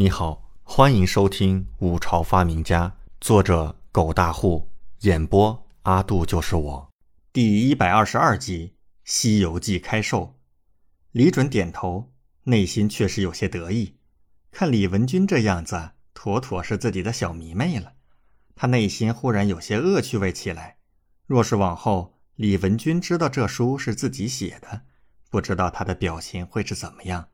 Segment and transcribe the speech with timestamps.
[0.00, 2.88] 你好，欢迎收听《五朝发明家》，
[3.20, 6.90] 作者狗大户，演播阿杜就是我，
[7.34, 8.68] 第一百二十二集
[9.04, 10.38] 《西游记》开售。
[11.12, 12.10] 李准点头，
[12.44, 13.98] 内心确实有些得意。
[14.50, 17.92] 看李文君这样子，妥妥是自己的小迷妹了。
[18.56, 20.78] 他内心忽然有些恶趣味起来。
[21.26, 24.80] 若是往后李文君知道这书是自己写的，
[25.28, 27.28] 不知道他的表情会是怎么样。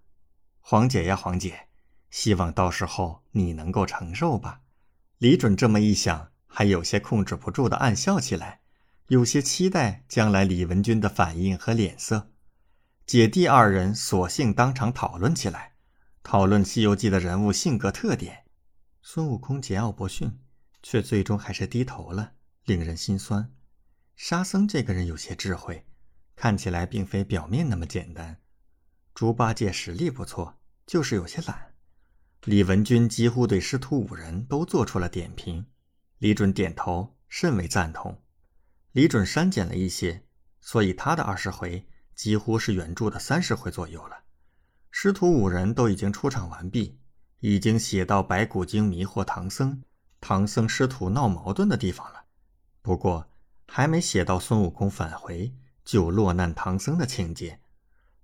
[0.58, 1.68] 黄姐呀，黄姐。
[2.10, 4.60] 希望到时候你能够承受吧。
[5.18, 8.60] 李准这么一想，还有些控制不住的暗笑起来，
[9.08, 12.30] 有些期待将来李文君的反应和脸色。
[13.06, 15.74] 姐弟二人索性当场讨论起来，
[16.22, 18.44] 讨论《西游记》的人物性格特点。
[19.00, 20.40] 孙悟空桀骜不驯，
[20.82, 22.32] 却最终还是低头了，
[22.64, 23.52] 令人心酸。
[24.16, 25.86] 沙僧这个人有些智慧，
[26.34, 28.38] 看起来并非表面那么简单。
[29.14, 31.75] 猪八戒实力不错，就是有些懒。
[32.46, 35.66] 李文君几乎对师徒五人都做出了点评，
[36.18, 38.22] 李准点头，甚为赞同。
[38.92, 40.22] 李准删减了一些，
[40.60, 44.18] 所以他的二十回几乎是原著的三十回左右了。
[44.92, 47.00] 师徒五人都已经出场完毕，
[47.40, 49.82] 已经写到白骨精迷惑唐僧，
[50.20, 52.26] 唐僧师徒闹矛盾的地方了。
[52.80, 53.28] 不过
[53.66, 55.52] 还没写到孙悟空返回
[55.84, 57.58] 救落难唐僧的情节。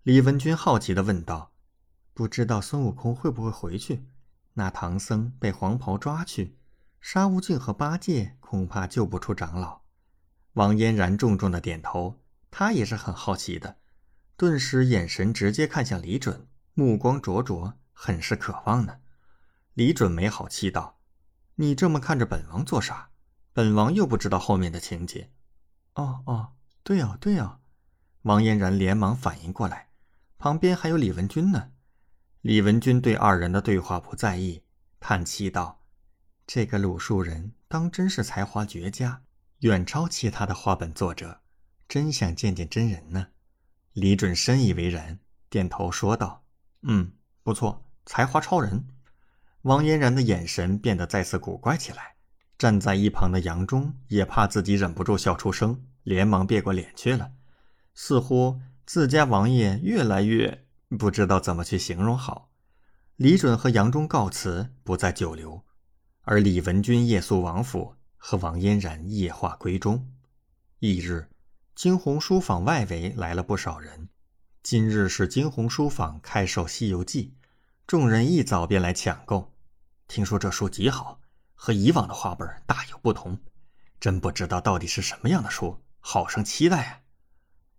[0.05, 1.52] 李文君好奇地问道。
[2.15, 4.07] 不知道孙悟空会不会回去？
[4.55, 6.59] 那唐僧被黄袍抓去，
[7.01, 9.81] 沙悟净和八戒恐怕救不出长老。
[10.53, 13.79] 王嫣然重重的点头，他也是很好奇的，
[14.37, 18.99] 顿时眼神直接看向李准，目光灼灼，很是渴望呢。
[19.73, 20.99] 李准没好气道
[21.57, 23.09] ：“你这么看着本王做啥？
[23.55, 25.33] 本王又不知道后面的情节。”
[25.97, 27.61] 哦哦，对哦对哦，
[28.23, 29.89] 王嫣然连忙反应过来，
[30.37, 31.72] 旁边还有李文君呢。
[32.43, 34.65] 李文君对二人的对话不在意，
[34.99, 35.85] 叹气道
[36.45, 39.23] ：“这个鲁树人当真是才华绝佳，
[39.61, 41.43] 远超其他的画本作者，
[41.89, 43.29] 真想见见真人呢。”
[43.95, 46.43] 李准深以为然，点头说道
[46.83, 47.13] ：“嗯，
[47.45, 48.89] 不错，才华超人。”
[49.63, 52.17] 王嫣然的眼神变得再次古怪起来，
[52.59, 57.35] 站在一旁的杨忠也怕自己忍不住笑出声，连忙别过脸去了，
[57.95, 60.62] 似乎自家王爷越来越……
[60.97, 62.51] 不知道怎么去形容好。
[63.17, 65.65] 李准和杨忠告辞，不再久留，
[66.23, 70.13] 而李文君夜宿王府，和王嫣然夜话闺中。
[70.81, 71.29] 翌日，
[71.75, 74.09] 惊鸿书坊外围来了不少人。
[74.63, 77.37] 今日是惊鸿书坊开售《西游记》，
[77.87, 79.53] 众人一早便来抢购。
[80.09, 81.21] 听说这书极好，
[81.55, 83.39] 和以往的画本大有不同，
[84.01, 87.01] 真不知道到底是什么样的书，好生期待啊！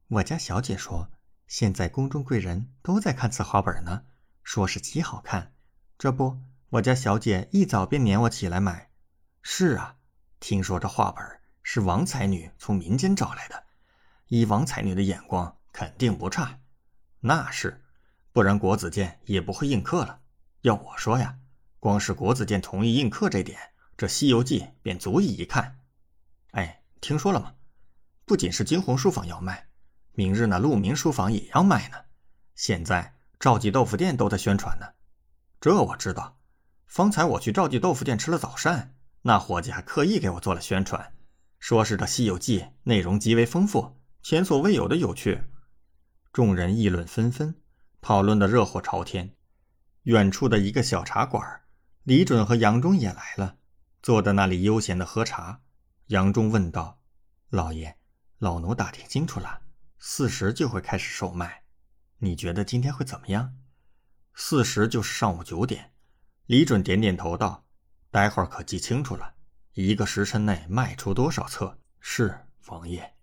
[0.08, 1.10] 我家小姐说。
[1.48, 4.04] 现在宫中贵人都在看此画本呢，
[4.44, 5.54] 说是极好看。
[5.98, 6.40] 这不，
[6.70, 8.90] 我家小姐一早便撵我起来买。
[9.42, 9.98] 是啊，
[10.40, 11.24] 听说这画本
[11.62, 13.64] 是王才女从民间找来的，
[14.28, 16.60] 以王才女的眼光，肯定不差。
[17.20, 17.84] 那是，
[18.32, 20.22] 不然国子监也不会印刻了。
[20.62, 21.38] 要我说呀，
[21.80, 23.60] 光是国子监同意印刻这点，
[23.96, 25.80] 这《西游记》便足以一看。
[26.52, 27.54] 哎，听说了吗？
[28.26, 29.68] 不仅是惊鸿书坊要卖。
[30.16, 31.98] 明日那鹿鸣书房也要卖呢，
[32.54, 34.86] 现在赵记豆腐店都在宣传呢。
[35.60, 36.38] 这我知道，
[36.86, 38.94] 方才我去赵记豆腐店吃了早膳，
[39.24, 41.14] 那伙计还刻意给我做了宣传，
[41.58, 45.46] 说是这《西游记》内容极为丰富，前所未有的有趣。
[46.32, 47.56] 众人议论纷纷，
[48.00, 49.34] 讨论的热火朝天。
[50.04, 51.62] 远处的一个小茶馆，
[52.04, 53.56] 李准和杨忠也来了，
[54.04, 55.62] 坐在那里悠闲的喝茶。
[56.08, 57.00] 杨忠问道
[57.50, 57.98] ：“老爷，
[58.38, 59.62] 老奴打听清楚了。”
[60.06, 61.64] 四时就会开始售卖，
[62.18, 63.56] 你觉得今天会怎么样？
[64.36, 65.94] 四时就是上午九点。
[66.46, 67.66] 李准点点头道
[68.12, 69.36] ：“待会儿可记清楚了，
[69.72, 72.38] 一个时辰内卖出多少册？”是
[72.68, 73.16] 王爷。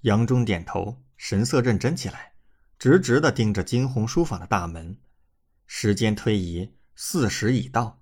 [0.00, 2.32] 杨忠点头，神色认真起来，
[2.78, 4.98] 直直地盯着惊鸿书坊的大门。
[5.66, 8.00] 时间推移，四时已到，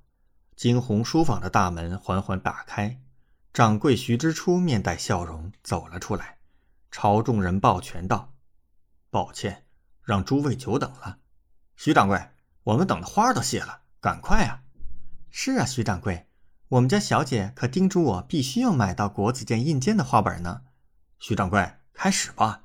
[0.55, 3.03] 惊鸿书坊的大门缓缓打开，
[3.53, 6.38] 掌柜徐之初面带笑容走了出来。
[6.96, 8.37] 朝众人抱拳道
[9.11, 9.67] ：“抱歉，
[10.05, 11.19] 让诸位久等了。
[11.75, 12.31] 徐掌柜，
[12.62, 14.62] 我们等的花都谢了，赶快啊
[15.29, 16.29] ！”“是啊，徐掌柜，
[16.69, 20.62] 我们家小姐可叮嘱我，必须要买到国子监印鉴的画本呢。
[21.19, 22.62] ”“徐掌柜，开始吧！”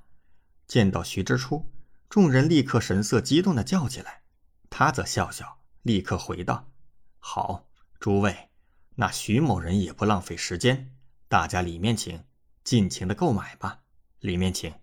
[0.68, 1.66] 见到徐之初，
[2.08, 4.22] 众人立刻神色激动地叫起来。
[4.70, 6.70] 他则笑笑，立刻回道
[7.18, 7.68] ：“好，
[8.00, 8.50] 诸位，
[8.94, 10.96] 那徐某人也不浪费时间，
[11.28, 12.24] 大家里面请，
[12.64, 13.80] 尽情的购买吧。”
[14.20, 14.74] 里面请。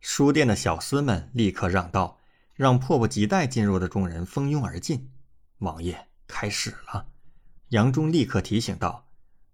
[0.00, 2.18] 书店的小厮们立刻让道，
[2.54, 5.10] 让迫不及待进入的众人蜂拥而进。
[5.58, 7.06] 王爷，开始了。
[7.70, 9.08] 杨忠立刻提醒道。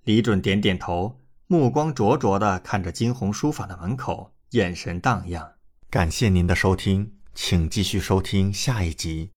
[0.04, 5.52] 李准点点头，目光灼灼地看着金鸿书房的门口，眼神荡漾。
[5.88, 9.30] 感谢您的收听，请继续收听下一集。